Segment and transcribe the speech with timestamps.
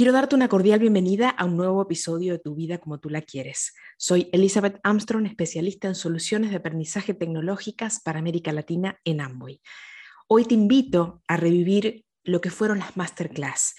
[0.00, 3.20] Quiero darte una cordial bienvenida a un nuevo episodio de Tu vida como tú la
[3.20, 3.74] quieres.
[3.98, 9.60] Soy Elizabeth Armstrong, especialista en soluciones de aprendizaje tecnológicas para América Latina en Amway.
[10.26, 13.74] Hoy te invito a revivir lo que fueron las masterclass.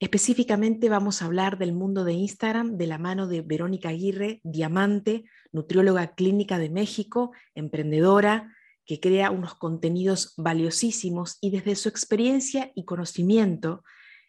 [0.00, 5.24] Específicamente vamos a hablar del mundo de Instagram de la mano de Verónica Aguirre, diamante,
[5.52, 12.86] nutrióloga clínica de México, emprendedora, que crea unos contenidos valiosísimos y desde su experiencia y
[12.86, 13.84] conocimiento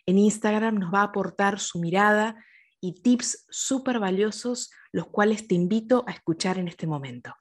[0.08, 2.36] en Instagram nos va a aportar su mirada
[2.80, 7.36] y tips súper valiosos, los cuales te invito a escuchar en este momento.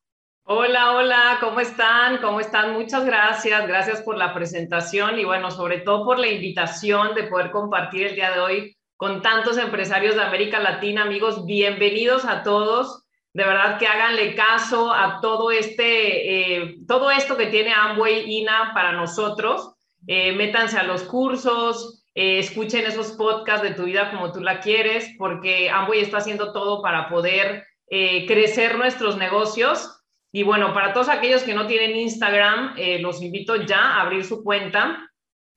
[0.49, 2.19] Hola, hola, ¿cómo están?
[2.19, 2.73] ¿Cómo están?
[2.73, 3.67] Muchas gracias.
[3.67, 8.15] Gracias por la presentación y bueno, sobre todo por la invitación de poder compartir el
[8.15, 11.03] día de hoy con tantos empresarios de América Latina.
[11.03, 13.05] Amigos, bienvenidos a todos.
[13.33, 18.73] De verdad que háganle caso a todo este, eh, todo esto que tiene Amway INA
[18.75, 19.75] para nosotros.
[20.07, 24.61] Eh, métanse a los cursos, eh, escuchen esos podcasts de tu vida como tú la
[24.61, 30.03] quieres, porque Amway está haciendo todo para poder eh, crecer nuestros negocios.
[30.33, 34.25] Y bueno, para todos aquellos que no tienen Instagram, eh, los invito ya a abrir
[34.25, 35.13] su cuenta.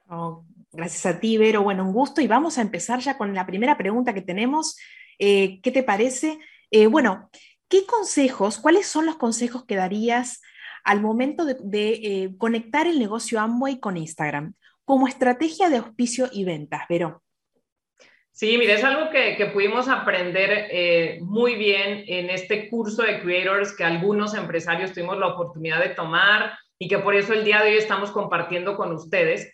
[0.10, 0.44] Oh,
[0.74, 1.64] gracias a ti, Vero.
[1.64, 2.20] Bueno, un gusto.
[2.20, 4.78] Y vamos a empezar ya con la primera pregunta que tenemos.
[5.18, 6.40] ¿Qué te parece?
[6.90, 7.30] bueno,
[7.68, 10.42] ¿qué consejos, cuáles son los consejos que darías
[10.86, 14.54] al momento de, conectar el negocio Amway con Instagram?
[14.90, 17.22] Como estrategia de auspicio y ventas, Vero.
[18.32, 23.22] Sí, mire, es algo que, que pudimos aprender eh, muy bien en este curso de
[23.22, 27.62] creators que algunos empresarios tuvimos la oportunidad de tomar y que por eso el día
[27.62, 29.54] de hoy estamos compartiendo con ustedes.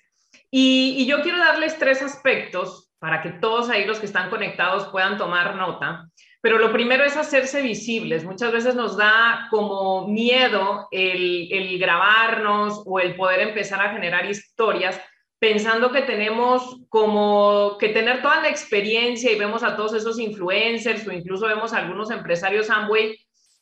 [0.50, 4.88] Y, y yo quiero darles tres aspectos para que todos ahí los que están conectados
[4.88, 6.08] puedan tomar nota.
[6.40, 8.24] Pero lo primero es hacerse visibles.
[8.24, 14.26] Muchas veces nos da como miedo el, el grabarnos o el poder empezar a generar
[14.30, 14.98] historias
[15.40, 21.07] pensando que tenemos como que tener toda la experiencia y vemos a todos esos influencers
[21.07, 23.18] o incluso vemos a algunos empresarios Amway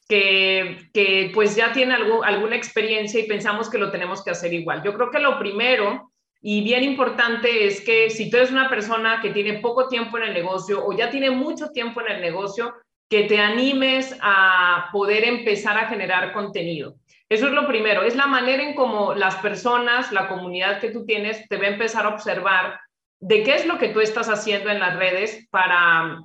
[0.07, 4.53] que, que pues ya tienen algo, alguna experiencia y pensamos que lo tenemos que hacer
[4.53, 4.84] igual.
[4.84, 6.11] Yo creo que lo primero
[6.41, 10.25] y bien importante es que si tú eres una persona que tiene poco tiempo en
[10.25, 12.73] el negocio o ya tiene mucho tiempo en el negocio,
[13.09, 16.95] que te animes a poder empezar a generar contenido.
[17.29, 21.06] Eso es lo primero, es la manera en cómo las personas, la comunidad que tú
[21.06, 22.79] tienes, te va a empezar a observar
[23.19, 26.19] de qué es lo que tú estás haciendo en las redes para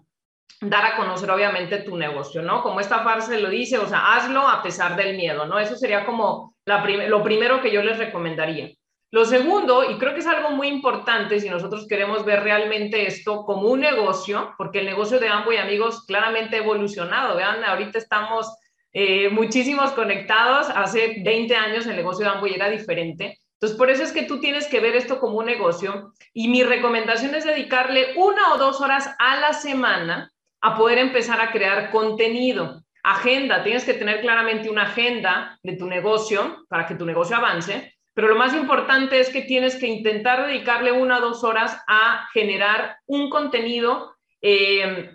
[0.60, 2.62] dar a conocer obviamente tu negocio, ¿no?
[2.62, 5.59] Como esta frase lo dice, o sea, hazlo a pesar del miedo, ¿no?
[5.59, 8.70] Eso sería como la lo primero que yo les recomendaría.
[9.10, 13.44] Lo segundo, y creo que es algo muy importante si nosotros queremos ver realmente esto
[13.44, 17.36] como un negocio, porque el negocio de Amway, amigos, claramente ha evolucionado.
[17.36, 18.54] Vean, ahorita estamos
[18.93, 20.69] eh, muchísimos conectados.
[20.75, 23.38] Hace 20 años el negocio de Amway era diferente.
[23.54, 26.62] Entonces, por eso es que tú tienes que ver esto como un negocio y mi
[26.62, 31.91] recomendación es dedicarle una o dos horas a la semana a poder empezar a crear
[31.91, 32.84] contenido.
[33.03, 37.94] Agenda, tienes que tener claramente una agenda de tu negocio para que tu negocio avance,
[38.15, 42.28] pero lo más importante es que tienes que intentar dedicarle una o dos horas a
[42.32, 45.10] generar un contenido eh,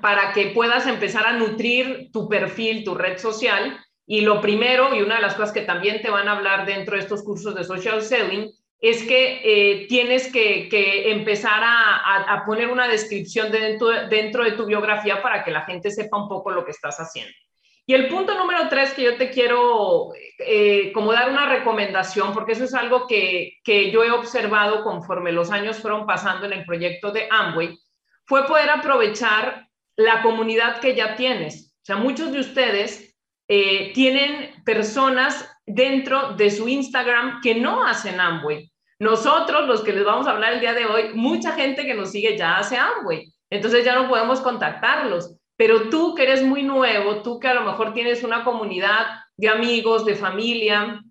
[0.00, 3.78] para que puedas empezar a nutrir tu perfil, tu red social.
[4.06, 6.96] Y lo primero, y una de las cosas que también te van a hablar dentro
[6.96, 8.50] de estos cursos de social selling,
[8.82, 10.68] es que eh, tienes que,
[11.12, 16.28] empezar a, poner una descripción dentro, de tu biografía para que la gente sepa un
[16.28, 17.32] poco lo que estás haciendo.
[17.86, 22.52] Y el punto número tres que yo te quiero eh, como dar una recomendación, porque
[22.52, 26.64] eso es algo que, que yo he observado conforme los años fueron pasando en el
[26.64, 27.78] proyecto de Amway,
[28.24, 31.74] fue poder aprovechar la comunidad que ya tienes.
[31.82, 33.16] O sea, muchos de ustedes
[33.48, 38.70] eh, tienen personas dentro de su Instagram que no hacen Amway.
[38.98, 42.12] Nosotros, los que les vamos a hablar el día de hoy, mucha gente que nos
[42.12, 43.32] sigue ya hace Amway.
[43.50, 45.36] Entonces ya no podemos contactarlos.
[45.56, 49.06] Pero tú que eres muy nuevo, tú que a lo mejor tienes una comunidad
[49.36, 51.02] de amigos, de familia,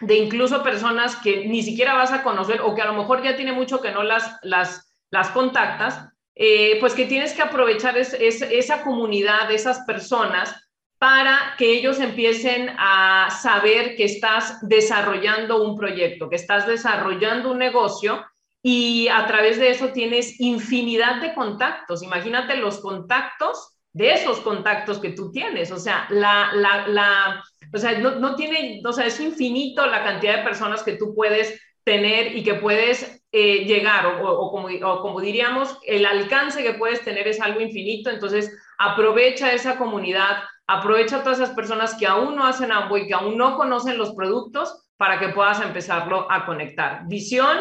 [0.00, 3.36] de incluso personas que ni siquiera vas a conocer o que a lo mejor ya
[3.36, 8.82] tiene mucho que no las, las, las contactas, eh, pues que tienes que aprovechar esa
[8.82, 10.54] comunidad, esas personas,
[10.98, 17.58] para que ellos empiecen a saber que estás desarrollando un proyecto, que estás desarrollando un
[17.58, 18.24] negocio
[18.62, 22.04] y a través de eso tienes infinidad de contactos.
[22.04, 25.72] Imagínate los contactos de esos contactos que tú tienes.
[25.72, 27.42] O sea, la,
[27.74, 31.60] o sea, no, tiene, o sea, es infinito la cantidad de personas que tú puedes
[31.82, 37.02] tener y que puedes eh, llegar, o, como, o como diríamos, el alcance que puedes
[37.02, 42.36] tener es algo infinito, entonces aprovecha esa comunidad, aprovecha a todas esas personas que aún
[42.36, 47.02] no hacen y que aún no conocen los productos para que puedas empezarlo a conectar.
[47.08, 47.58] Visión,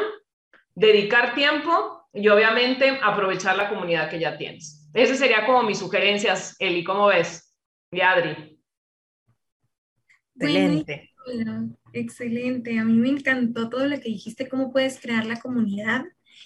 [0.75, 4.89] dedicar tiempo y obviamente aprovechar la comunidad que ya tienes.
[4.94, 7.56] Ese sería como mis sugerencias, Eli, ¿cómo ves?
[7.91, 8.59] Y Adri.
[10.35, 11.11] Excelente.
[11.94, 12.79] Excelente.
[12.79, 16.06] A mí me encantó todo lo que dijiste, cómo puedes crear la comunidad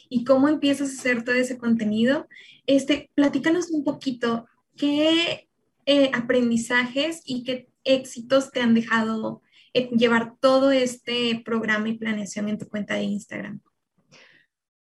[0.10, 2.28] y cómo empiezas a hacer todo ese contenido.
[2.68, 5.48] Este, platícanos un poquito, ¿qué
[5.86, 9.42] eh, aprendizajes y qué éxitos te han dejado
[9.74, 13.62] eh, llevar todo este programa y planeación en tu cuenta de Instagram?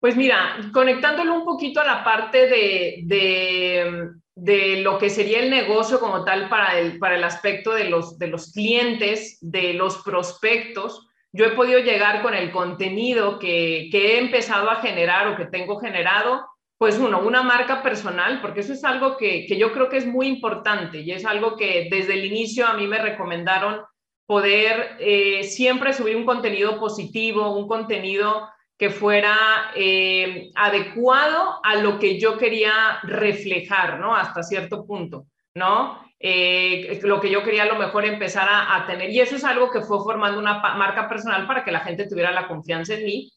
[0.00, 6.24] Pues mira, conectándolo un poquito a la parte de, lo que sería el negocio como
[6.24, 11.44] tal para el, para el aspecto de los, de los clientes, de los prospectos, yo
[11.44, 15.78] he podido llegar con el contenido que, que he empezado a generar o que tengo
[15.78, 16.46] generado
[16.78, 20.06] pues uno, una marca personal, porque eso es algo que, que, yo creo que es
[20.06, 23.82] muy importante y es algo que desde el inicio a mí me recomendaron
[24.26, 29.36] poder eh, siempre subir un contenido positivo, un contenido que fuera
[29.76, 34.14] eh, adecuado a lo que yo quería reflejar, ¿no?
[34.14, 36.02] Hasta cierto punto, ¿no?
[36.18, 39.10] Eh, lo que yo quería a lo mejor empezar a, tener.
[39.10, 42.32] Y eso es algo que fue formando una marca personal para que la gente tuviera
[42.32, 43.30] la confianza en mí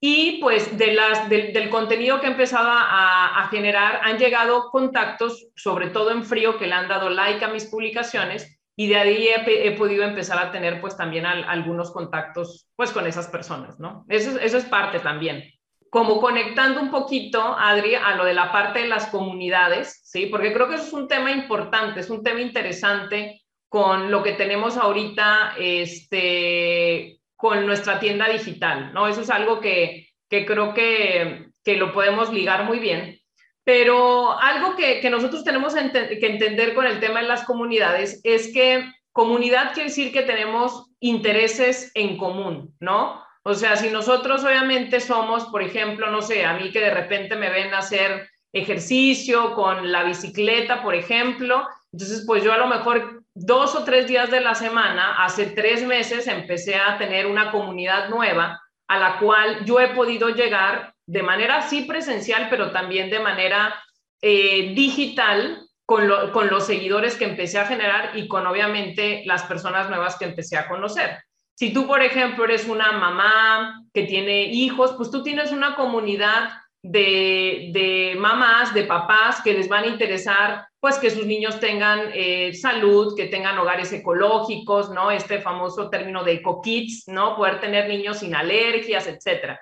[0.00, 5.88] y pues de las, del contenido que he empezado a, generar han llegado contactos, sobre
[5.88, 9.72] todo en frío, que le han dado like a mis publicaciones y de ahí he,
[9.72, 14.04] podido empezar a tener pues también algunos contactos pues con esas personas, ¿no?
[14.08, 15.44] Eso, eso es parte también.
[15.88, 20.26] Como conectando un poquito, Adri, a lo de la parte de las comunidades, ¿sí?
[20.26, 24.32] Porque creo que eso es un tema importante, es un tema interesante con lo que
[24.32, 29.08] tenemos ahorita, este, con nuestra tienda digital, ¿no?
[29.08, 31.46] Eso es algo que, creo que,
[31.76, 33.18] lo podemos ligar muy bien.
[33.66, 38.88] Pero algo que, nosotros tenemos que entender con el tema de las comunidades es que
[39.10, 43.20] comunidad quiere decir que tenemos intereses en común, ¿no?
[43.42, 47.34] O sea, si nosotros obviamente somos, por ejemplo, no sé, a mí que de repente
[47.34, 53.24] me ven hacer ejercicio con la bicicleta, por ejemplo, entonces pues yo a lo mejor
[53.34, 58.10] dos o tres días de la semana, hace tres meses empecé a tener una comunidad
[58.10, 63.20] nueva a la cual yo he podido llegar de manera sí presencial, pero también de
[63.20, 63.74] manera
[64.20, 70.16] eh, digital con, los seguidores que empecé a generar y con obviamente las personas nuevas
[70.18, 71.22] que empecé a conocer.
[71.54, 76.50] Si tú, por ejemplo, eres una mamá que tiene hijos, pues tú tienes una comunidad
[76.82, 82.52] de, mamás, de papás que les van a interesar, pues que sus niños tengan eh,
[82.54, 85.10] salud, que tengan hogares ecológicos, ¿no?
[85.10, 87.36] Este famoso término de eco-kids, ¿no?
[87.36, 89.58] Poder tener niños sin alergias, etcétera.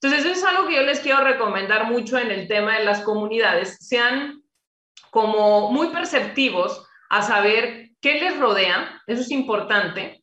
[0.00, 3.00] Entonces, eso es algo que yo les quiero recomendar mucho en el tema de las
[3.00, 3.78] comunidades.
[3.80, 4.42] Sean
[5.10, 10.22] como muy perceptivos a saber qué les rodea, eso es importante,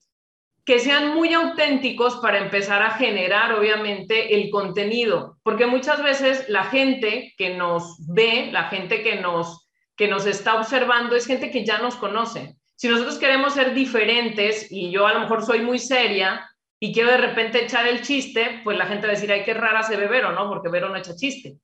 [0.66, 6.63] que sean muy auténticos para empezar a generar, obviamente, el contenido, porque muchas veces la
[6.63, 11.65] gente que nos ve, la gente que nos, que nos está observando, es gente que
[11.65, 12.55] ya nos conoce.
[12.75, 16.50] Si nosotros queremos ser diferentes y yo a lo mejor soy muy seria
[16.86, 19.56] y quiero de repente echar el chiste, pues la gente va a decir, ay, qué
[19.56, 20.48] rara se ve Vero, ¿no?
[20.48, 21.58] Porque Vero no echa chiste.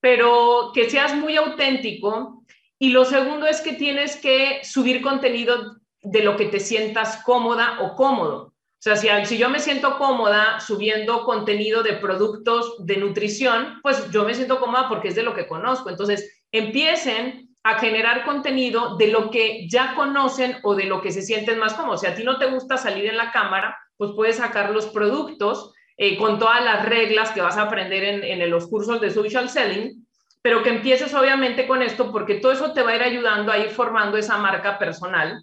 [0.00, 2.44] Pero que seas muy auténtico.
[2.78, 7.78] Y lo segundo es que tienes que subir contenido de lo que te sientas cómoda
[7.80, 8.48] o cómodo.
[8.48, 14.10] O sea, si, si, yo me siento cómoda subiendo contenido de productos de nutrición, pues
[14.10, 15.88] yo me siento cómoda porque es de lo que conozco.
[15.88, 21.22] Entonces, empiecen a generar contenido de lo que ya conocen o de lo que se
[21.22, 22.02] sienten más cómodos.
[22.02, 25.72] Si a ti no te gusta salir en la cámara, pues puedes sacar los productos
[25.96, 29.48] eh, con todas las reglas que vas a aprender en, en los cursos de social
[29.48, 30.06] selling,
[30.42, 33.58] pero que empieces obviamente con esto porque todo eso te va a ir ayudando a
[33.58, 35.42] ir formando esa marca personal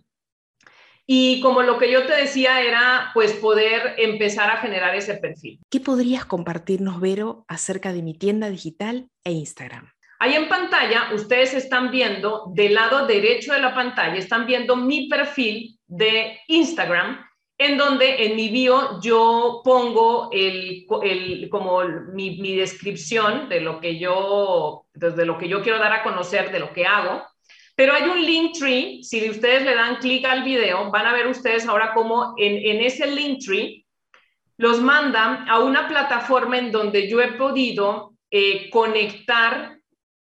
[1.06, 5.60] y como lo que yo te decía era, pues poder empezar a generar ese perfil.
[5.70, 9.92] ¿Qué podrías compartirnos, Vero, acerca de mi tienda digital e Instagram?
[10.20, 15.10] Ahí en pantalla, ustedes están viendo, del lado derecho de la pantalla, están viendo mi
[15.10, 17.26] perfil de Instagram,
[17.66, 21.82] en donde en mi bio yo pongo el, el como
[22.14, 26.52] mi, mi, descripción de lo que yo, de lo que yo quiero dar a conocer,
[26.52, 27.24] de lo que hago.
[27.76, 31.28] Pero hay un link tree, si ustedes le dan clic al video, van a ver
[31.28, 33.86] ustedes ahora cómo en, en ese link tree
[34.58, 39.78] los mandan a una plataforma en donde yo he podido eh, conectar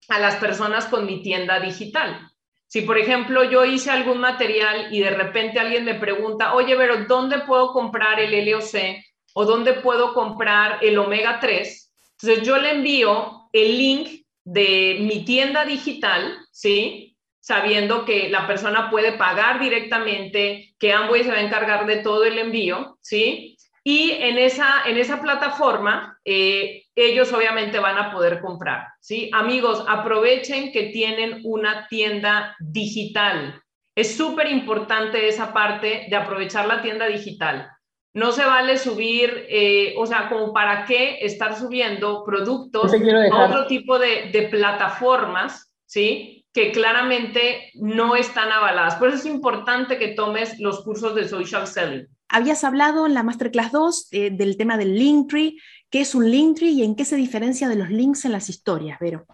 [0.09, 2.30] a las personas con mi tienda digital.
[2.71, 7.05] Si, por ejemplo, yo hice algún material y de repente alguien me pregunta, oye, pero
[7.07, 9.03] ¿dónde puedo comprar el LOC
[9.35, 11.93] o dónde puedo comprar el omega 3?
[12.13, 17.17] Entonces yo le envío el link de mi tienda digital, ¿sí?
[17.41, 22.23] Sabiendo que la persona puede pagar directamente, que Amway se va a encargar de todo
[22.25, 23.57] el envío, ¿sí?
[23.83, 28.89] Y en esa, en esa plataforma, eh, ellos obviamente van a poder comprar.
[29.01, 29.31] ¿sí?
[29.33, 33.63] Amigos, aprovechen que tienen una tienda digital.
[33.95, 37.71] Es súper importante esa parte de aprovechar la tienda digital.
[38.13, 43.67] No se vale subir, eh, o sea, como para qué estar subiendo productos a otro
[43.67, 46.45] tipo de, de plataformas, ¿sí?
[46.53, 48.97] Que claramente no están avaladas.
[48.97, 53.23] Por eso es importante que tomes los cursos de social selling habías hablado en la
[53.23, 55.57] Masterclass 2 eh, del tema del Linktree.
[55.91, 58.99] ¿Qué es un Linktree y en qué se diferencia de los links en las historias,
[59.01, 59.27] Vero?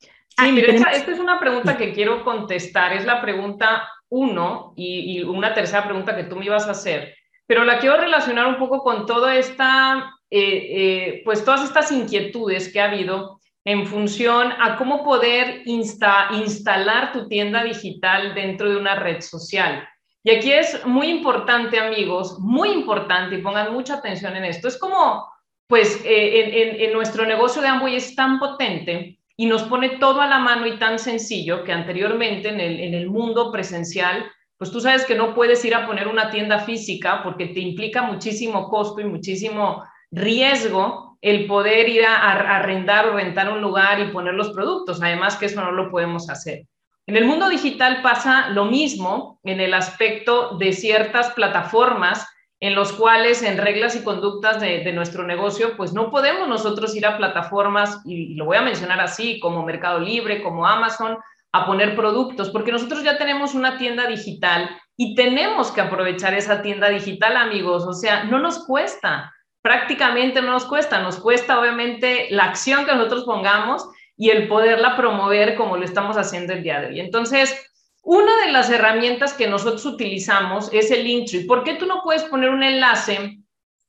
[0.00, 2.92] Sí, ah, mira, esta, es una pregunta que quiero contestar.
[2.92, 7.16] Es la pregunta uno y, una tercera pregunta que tú me ibas a hacer.
[7.46, 12.72] Pero la quiero relacionar un poco con toda esta, eh, eh, pues todas estas inquietudes
[12.72, 18.94] que ha habido en función a cómo poder instalar tu tienda digital dentro de una
[18.94, 19.88] red social.
[20.26, 24.66] Y aquí es muy importante, amigos, muy importante, y pongan mucha atención en esto.
[24.66, 25.24] Es como,
[25.68, 30.26] pues, eh, en, nuestro negocio de Amway es tan potente y nos pone todo a
[30.26, 34.26] la mano y tan sencillo que anteriormente en el, en el mundo presencial,
[34.58, 38.02] pues tú sabes que no puedes ir a poner una tienda física porque te implica
[38.02, 44.10] muchísimo costo y muchísimo riesgo el poder ir a arrendar o rentar un lugar y
[44.10, 45.00] poner los productos.
[45.00, 46.66] Además que eso no lo podemos hacer.
[47.08, 52.26] En el mundo digital pasa lo mismo en el aspecto de ciertas plataformas
[52.58, 57.06] en los cuales en reglas y conductas de, nuestro negocio, pues no podemos nosotros ir
[57.06, 61.18] a plataformas, y, lo voy a mencionar así, como Mercado Libre, como Amazon,
[61.52, 66.62] a poner productos, porque nosotros ya tenemos una tienda digital y tenemos que aprovechar esa
[66.62, 67.84] tienda digital, amigos.
[67.86, 69.32] O sea, no nos cuesta,
[69.62, 73.86] prácticamente no nos cuesta, nos cuesta obviamente la acción que nosotros pongamos
[74.16, 77.00] y el poderla promover como lo estamos haciendo el día de hoy.
[77.00, 77.54] Entonces,
[78.02, 81.44] una de las herramientas que nosotros utilizamos es el Linktree.
[81.44, 83.38] ¿Por qué tú no puedes poner un enlace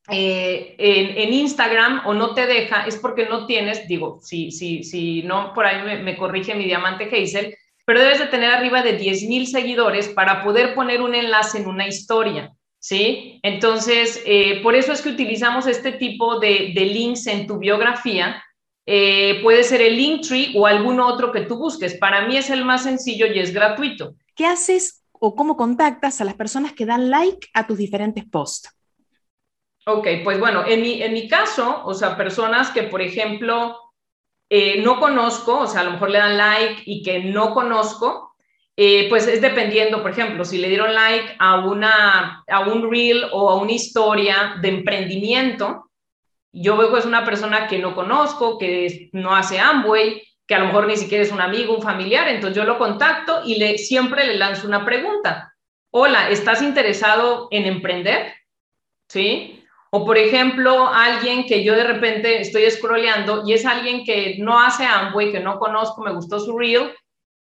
[0.10, 2.86] eh, en, Instagram o no te deja?
[2.88, 7.06] Es porque no tienes, digo, si, si, si no, por ahí me, corrige mi diamante
[7.06, 7.56] Hazel,
[7.86, 11.68] pero debes de tener arriba de 10 mil seguidores para poder poner un enlace en
[11.68, 12.52] una historia.
[12.80, 13.40] ¿Sí?
[13.44, 18.42] Entonces, eh, por eso es que utilizamos este tipo de, de links en tu biografía
[18.90, 21.96] eh, puede ser el Linktree o algún otro que tú busques.
[21.96, 24.16] Para mí es el más sencillo y es gratuito.
[24.34, 28.74] ¿Qué haces o cómo contactas a las personas que dan like a tus diferentes posts?
[29.86, 33.78] Ok, pues bueno, en mi, en mi caso, o sea, personas que, por ejemplo,
[34.50, 38.36] eh, no conozco, o sea, a lo mejor le dan like y que no conozco,
[38.78, 43.26] eh, pues es dependiendo, por ejemplo, si le dieron like a, una, a un reel
[43.34, 45.90] o a una historia de emprendimiento,
[46.52, 50.60] yo veo que es una persona que no conozco, que no hace Amway, que a
[50.60, 53.78] lo mejor ni siquiera es un amigo, un familiar, entonces yo lo contacto y le,
[53.78, 55.54] siempre le lanzo una pregunta.
[55.92, 58.34] Hola, ¿estás interesado en emprender?
[59.10, 59.64] ¿Sí?
[59.92, 64.60] O por ejemplo, alguien que yo de repente estoy scrolleando y es alguien que no
[64.60, 66.94] hace Amway, que no conozco, me gustó su reel,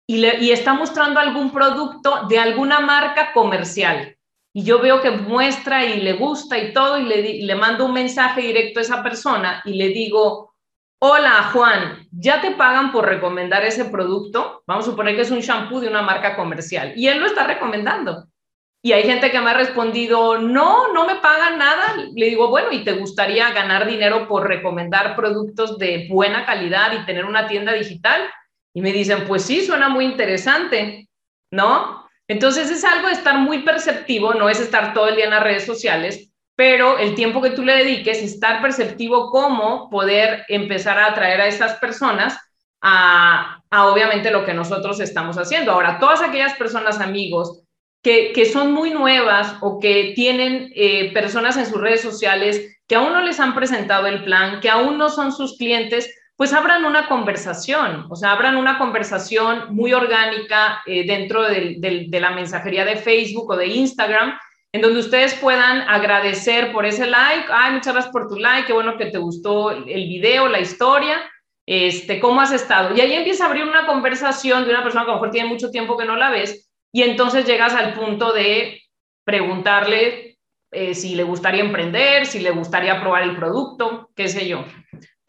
[0.07, 4.15] y, le, y está mostrando algún producto de alguna marca comercial
[4.53, 7.93] y yo veo que muestra y le gusta y todo y le, le mando un
[7.93, 10.53] mensaje directo a esa persona y le digo,
[10.99, 14.63] hola Juan, ¿ya te pagan por recomendar ese producto?
[14.67, 17.47] Vamos a suponer que es un shampoo de una marca comercial y él lo está
[17.47, 18.27] recomendando.
[18.83, 21.97] Y hay gente que me ha respondido, no, no me pagan nada.
[22.15, 27.05] Le digo, bueno, ¿y te gustaría ganar dinero por recomendar productos de buena calidad y
[27.05, 28.21] tener una tienda digital?
[28.73, 31.07] Y me dicen, pues sí, suena muy interesante,
[31.51, 32.00] ¿no?
[32.31, 35.43] Entonces es algo de estar muy perceptivo, no es estar todo el día en las
[35.43, 41.07] redes sociales, pero el tiempo que tú le dediques, estar perceptivo cómo poder empezar a
[41.07, 42.39] atraer a esas personas
[42.79, 45.73] a, obviamente lo que nosotros estamos haciendo.
[45.73, 47.63] Ahora, todas aquellas personas, amigos,
[48.01, 53.11] que, son muy nuevas o que tienen eh, personas en sus redes sociales que aún
[53.11, 56.09] no les han presentado el plan, que aún no son sus clientes,
[56.41, 62.31] pues abran una conversación, o sea, abran una conversación muy orgánica eh, dentro de, la
[62.31, 64.39] mensajería de Facebook o de Instagram,
[64.71, 68.73] en donde ustedes puedan agradecer por ese like, ay, muchas gracias por tu like, qué
[68.73, 71.21] bueno que te gustó el video, la historia,
[71.67, 72.95] este, cómo has estado.
[72.97, 75.47] Y ahí empieza a abrir una conversación de una persona que a lo mejor tiene
[75.47, 78.81] mucho tiempo que no la ves, y entonces llegas al punto de
[79.23, 80.39] preguntarle
[80.71, 84.65] eh, si le gustaría emprender, si le gustaría probar el producto, qué sé yo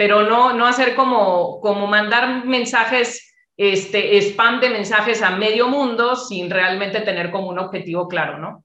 [0.03, 6.17] pero no, no hacer como, como mandar mensajes este spam de mensajes a medio mundo
[6.17, 8.65] sin realmente tener como un objetivo claro, ¿no?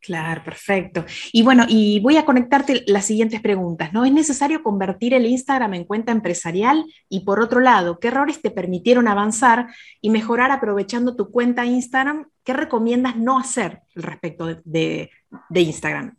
[0.00, 1.04] Claro, perfecto.
[1.32, 4.04] Y bueno, y voy a conectarte las siguientes preguntas, ¿no?
[4.04, 6.84] ¿Es necesario convertir el Instagram en cuenta empresarial?
[7.08, 9.68] Y por otro lado, ¿qué errores te permitieron avanzar
[10.00, 12.26] y mejorar aprovechando tu cuenta Instagram?
[12.42, 15.10] ¿Qué recomiendas no hacer respecto de,
[15.48, 16.16] de Instagram?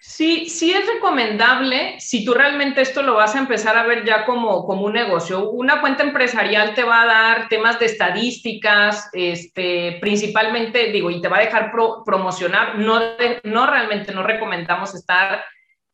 [0.00, 4.24] Sí, sí es recomendable si tú realmente esto lo vas a empezar a ver ya
[4.24, 5.50] como, como un negocio.
[5.50, 11.28] Una cuenta empresarial te va a dar temas de estadísticas, este, principalmente, digo, y te
[11.28, 11.72] va a dejar
[12.04, 12.78] promocionar.
[12.78, 13.00] No,
[13.44, 15.42] no realmente no recomendamos estar,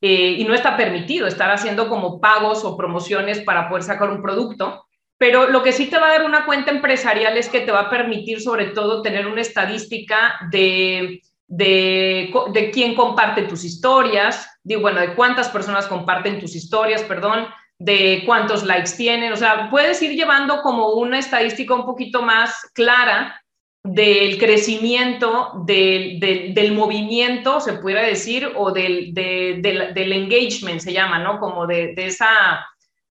[0.00, 4.22] eh, y no está permitido estar haciendo como pagos o promociones para poder sacar un
[4.22, 4.86] producto.
[5.18, 7.80] Pero lo que sí te va a dar una cuenta empresarial es que te va
[7.80, 14.82] a permitir sobre todo tener una estadística de de, de quién comparte tus historias, digo,
[14.82, 20.00] bueno, de cuántas personas comparten tus historias, perdón, de cuántos likes tienen, o sea, puedes
[20.00, 23.42] ir llevando como una estadística un poquito más clara
[23.82, 31.40] del crecimiento, del, del, movimiento, se pudiera decir, o del, del, engagement, se llama, ¿no?
[31.40, 32.64] Como de, esa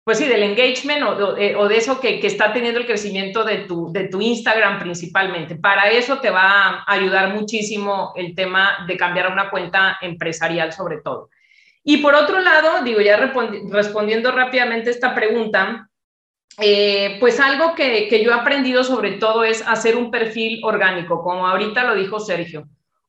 [0.08, 1.04] pues sí, del engagement
[1.38, 5.58] eh, o, de eso que, está teniendo el crecimiento de tu, de tu Instagram principalmente.
[5.58, 11.02] Para eso te va a ayudar muchísimo el tema de cambiar una cuenta empresarial sobre
[11.02, 11.30] todo.
[11.84, 15.90] Y por otro lado, digo, ya respondiendo rápidamente esta pregunta,
[16.58, 21.22] eh, pues algo que, que yo he aprendido sobre todo es hacer un perfil orgánico,
[21.22, 22.66] como ahorita lo dijo Sergio.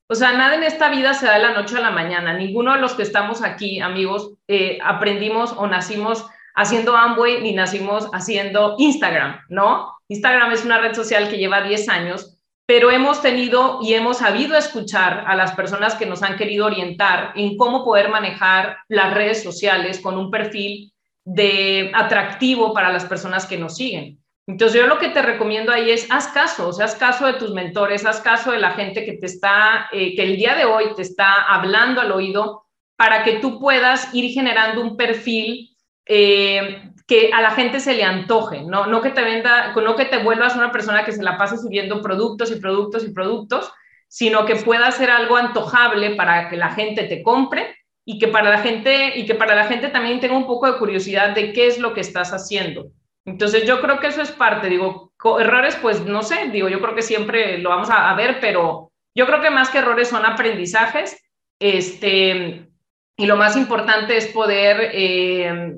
[0.07, 2.33] O sea, nada en esta vida se da de la noche a la mañana.
[2.33, 6.25] Ninguno de los que estamos aquí, amigos, eh, aprendimos o nacimos
[6.55, 9.93] haciendo Amway ni nacimos haciendo Instagram, ¿no?
[10.07, 14.55] Instagram es una red social que lleva 10 años, pero hemos tenido y hemos sabido
[14.55, 19.41] escuchar a las personas que nos han querido orientar en cómo poder manejar las redes
[19.41, 20.93] sociales con un perfil
[21.25, 24.19] de atractivo para las personas que nos siguen.
[24.47, 27.33] Entonces yo lo que te recomiendo ahí es haz caso, o sea, haz caso de
[27.33, 30.65] tus mentores, haz caso de la gente que te está, eh, que el día de
[30.65, 32.63] hoy te está hablando al oído
[32.95, 35.77] para que tú puedas ir generando un perfil
[36.11, 38.87] eh, que a la gente se le antoje, ¿no?
[38.87, 42.01] No que te venda, no que te vuelvas una persona que se la pase subiendo
[42.01, 43.71] productos y productos y productos,
[44.07, 48.49] sino que pueda ser algo antojable para que la gente te compre y que para
[48.49, 51.67] la gente y que para la gente también tenga un poco de curiosidad de qué
[51.67, 52.87] es lo que estás haciendo.
[53.23, 56.95] Entonces yo creo que eso es parte, digo, errores pues no sé, digo, yo creo
[56.95, 61.21] que siempre lo vamos a, ver, pero yo creo que más que errores son aprendizajes,
[61.59, 62.67] este,
[63.15, 65.75] y lo más importante es poder eh,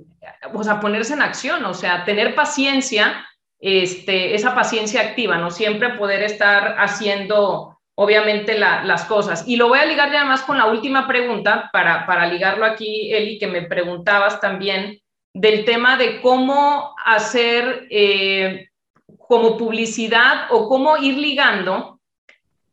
[0.53, 3.25] o sea, ponerse en acción, o sea, tener paciencia,
[3.59, 9.43] este, esa paciencia activa, no siempre poder estar haciendo, obviamente, las cosas.
[9.47, 13.13] Y lo voy a ligar ya más con la última pregunta, para, para ligarlo aquí,
[13.13, 14.99] Eli, que me preguntabas también
[15.33, 18.69] del tema de cómo hacer eh,
[19.17, 21.99] como publicidad o cómo ir ligando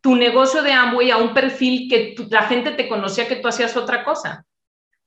[0.00, 3.76] tu negocio de Amway a un perfil que la gente te conocía que tú hacías
[3.76, 4.44] otra cosa.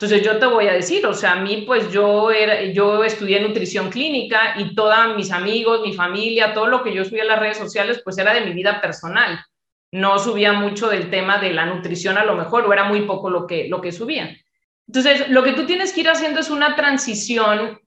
[0.01, 3.39] Entonces yo te voy a decir, o sea, a mí pues yo, era, yo estudié
[3.39, 7.39] nutrición clínica y todos mis amigos, mi familia, todo lo que yo subía a las
[7.39, 9.45] redes sociales pues era de mi vida personal.
[9.91, 13.29] No subía mucho del tema de la nutrición a lo mejor o era muy poco
[13.29, 14.35] lo que, lo que subía.
[14.87, 17.79] Entonces lo que tú tienes que ir haciendo es una transición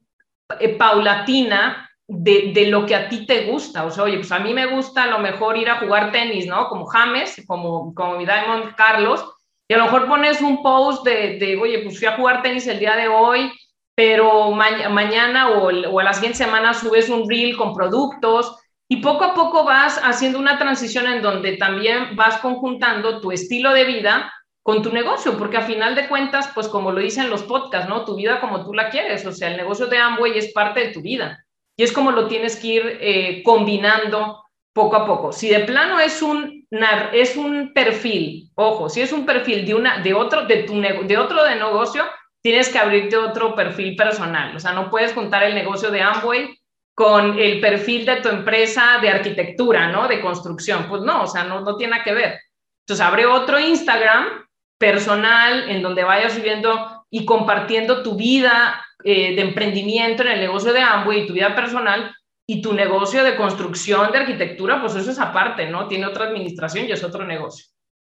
[0.60, 3.86] eh, paulatina de, de, lo que a ti te gusta.
[3.86, 6.46] O sea, oye, pues a mí me gusta a lo mejor ir a jugar tenis,
[6.46, 6.68] ¿no?
[6.68, 9.33] Como James, como, como mi Diamond Carlos
[9.68, 12.78] y a lo mejor pones un post de, oye, pues fui a jugar tenis el
[12.78, 13.52] día de hoy,
[13.94, 18.56] pero mañana o, o a la siguiente semana subes un reel con productos
[18.88, 23.72] y poco a poco vas haciendo una transición en donde también vas conjuntando tu estilo
[23.72, 27.42] de vida con tu negocio, porque a final de cuentas, pues como lo dicen los
[27.42, 28.04] podcasts, ¿no?
[28.04, 30.92] Tu vida como tú la quieres, o sea, el negocio de Amway es parte de
[30.92, 31.44] tu vida
[31.76, 34.43] y es como lo tienes que ir eh, combinando
[34.74, 35.32] poco a poco.
[35.32, 36.66] Si de plano es un,
[37.12, 41.16] es un perfil, ojo, si es un perfil de, una, de, otro, de, tu, de
[41.16, 42.04] otro de negocio,
[42.42, 44.54] tienes que abrirte otro perfil personal.
[44.54, 46.58] O sea, no puedes juntar el negocio de Amway
[46.92, 50.08] con el perfil de tu empresa de arquitectura, ¿no?
[50.08, 50.86] De construcción.
[50.88, 52.40] Pues no, o sea, no, no tiene que ver.
[52.82, 54.44] Entonces, abre otro Instagram
[54.76, 60.72] personal en donde vayas subiendo y compartiendo tu vida eh, de emprendimiento en el negocio
[60.72, 62.14] de Amway y tu vida personal
[62.46, 65.88] y tu negocio de construcción, de arquitectura, pues eso es aparte, ¿no?
[65.88, 67.66] Tiene otra administración y es otro negocio.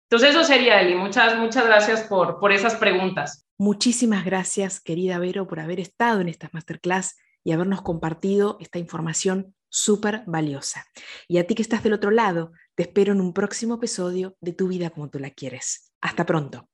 [0.10, 0.96] Entonces eso sería, Eli.
[0.96, 3.46] Muchas, muchas gracias por, por esas preguntas.
[3.58, 9.56] Muchísimas gracias, querida Vero, por haber estado en esta masterclass y habernos compartido esta información
[9.70, 10.86] súper valiosa.
[11.28, 14.54] Y a ti que estás del otro lado, te espero en un próximo episodio de
[14.54, 15.92] Tu vida como tú la quieres.
[16.02, 16.68] Hasta pronto.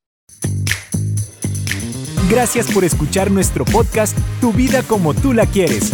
[2.30, 5.94] Gracias por escuchar nuestro podcast Tu vida como tú la quieres.